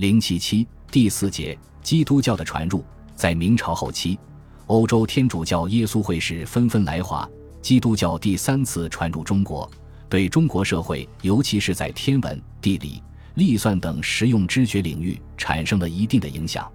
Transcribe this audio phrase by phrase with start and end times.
[0.00, 2.82] 零七七第四节基督教的传入，
[3.14, 4.18] 在明朝后期，
[4.66, 7.28] 欧洲天主教耶稣会士纷纷来华，
[7.60, 9.70] 基督教第三次传入中国，
[10.08, 13.02] 对中国社会，尤其是在天文、地理、
[13.34, 16.66] 历算等实用知觉领域产生了一定的影响。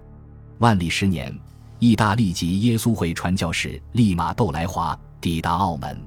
[0.58, 1.36] 万历十年，
[1.80, 6.00] 意大利籍耶稣会传教士利玛窦来华，抵达澳门。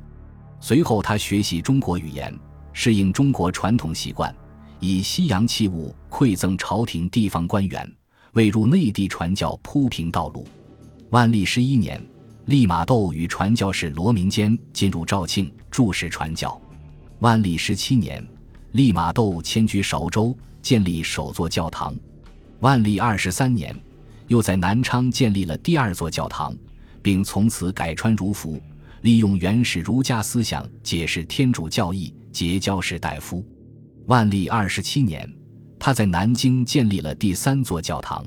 [0.61, 2.33] 随后，他学习中国语言，
[2.71, 4.33] 适应中国传统习惯，
[4.79, 7.91] 以西洋器物馈赠朝廷地方官员，
[8.33, 10.47] 为入内地传教铺平道路。
[11.09, 12.01] 万历十一年，
[12.45, 16.59] 利玛窦与传教士罗明坚进入肇庆，注释传教。
[17.19, 18.25] 万历十七年，
[18.71, 21.95] 利玛窦迁居韶州，建立首座教堂。
[22.59, 23.75] 万历二十三年。
[24.27, 26.55] 又在南昌建立了第二座教堂，
[27.01, 28.61] 并从此改穿儒服，
[29.01, 33.43] 利用原始儒家思想解释天主教义，结交士大夫。
[34.09, 35.31] 万历二十七年，
[35.77, 38.25] 他在南京建立了第三座教堂。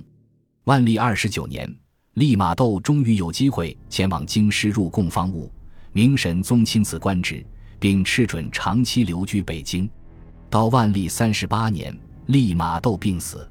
[0.63, 1.69] 万历二十九年，
[2.15, 5.51] 利玛窦终于有机会前往京师入贡方物，
[5.91, 7.45] 明神宗亲自官职，
[7.81, 9.91] 并敕准长期留居北京。
[10.49, 11.93] 到万历三十八年，
[12.27, 13.51] 利玛窦病死。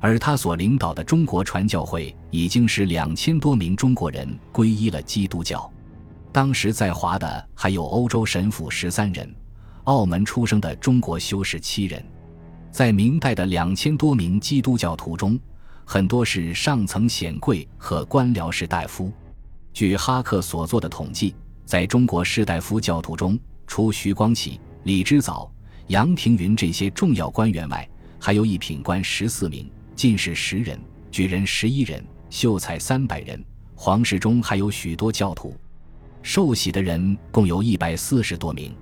[0.00, 5.72] 而他所领导的中国传教会已经使两千多名中国人皈依了基督教。
[6.32, 9.32] 当时在华的还有欧洲神父十三人，
[9.90, 12.00] 澳门出生的中国修士七人。
[12.70, 15.36] 在明代的两千多名基督教徒中，
[15.84, 19.10] 很多是上层显贵和官僚士大夫。
[19.72, 25.50] 据哈克所做的统计，在中国士大夫教徒中，除徐光启、李之藻、
[25.88, 27.88] 杨廷云这些重要官员外，
[28.20, 29.68] 还有一品官十四名。
[29.96, 30.78] 进士十人，
[31.10, 33.44] 举人十一人，秀才三百人。
[33.74, 35.56] 皇室中还有许多教徒，
[36.22, 38.72] 受洗的人共有一百四十多名。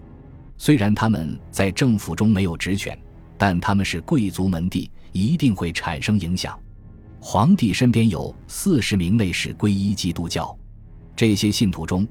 [0.59, 2.99] 虽然他们在政府中没有职权，
[3.39, 6.59] 但他们是贵族门第，一定会产生影响。
[7.21, 10.57] 皇帝身边有四十名内侍皈依基督教，
[11.15, 12.07] 这些信徒中，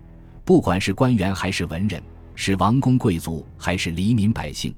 [0.46, 2.02] 不管是官员还是文人，
[2.36, 4.74] 是王公贵族还是黎民百姓，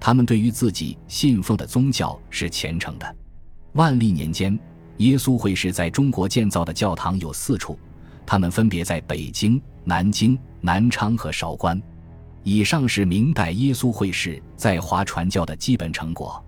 [0.00, 3.16] 他们对于自己信奉的宗教是虔诚的。
[3.74, 4.58] 万历年间，
[4.98, 7.78] 耶稣会士在中国建造的教堂有四处，
[8.26, 11.80] 他们分别在北京、南京、南昌和韶关。
[12.44, 16.44] 以上是明代耶稣会士在华传教的基本成果。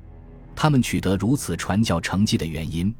[0.56, 2.94] 他们取得如此传教成绩的原因，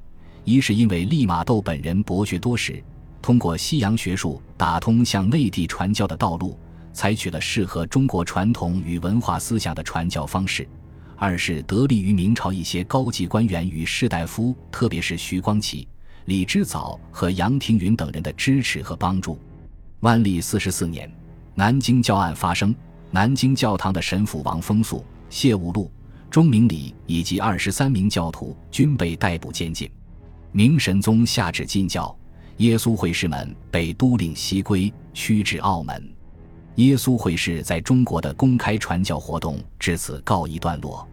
[0.45, 2.83] 一是因为利玛窦本人博学多识，
[3.21, 6.59] 通过西洋学术打通向内地传教的道路，
[6.93, 10.69] 采取了适合中国传统与文化思想的传教方式。
[11.17, 15.87] 二是得力于明朝一些高级官员与士大夫，特别是徐光启、
[16.25, 19.39] 李之藻和杨廷云等人的支持和帮助。
[20.01, 21.11] 万历四十四年，
[21.57, 22.75] 南京教案发生，
[23.13, 25.89] 南京教堂的神父王风素、谢悟禄、
[26.29, 29.89] 钟明礼以及二十三名教徒均被逮捕监禁。
[30.51, 32.17] 明神宗下旨禁教，
[32.57, 36.13] 耶稣会士们被都令西归，驱至澳门。
[36.75, 41.07] 耶稣会士在中国的公开传教活动至此告一段落，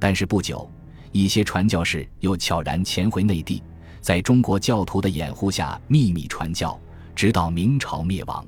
[0.00, 0.68] 但是不久，
[1.12, 3.62] 一些传教士又悄然潜回内地，
[4.00, 6.76] 在中国教徒的掩护下秘密传教，
[7.14, 8.44] 直到明朝灭亡。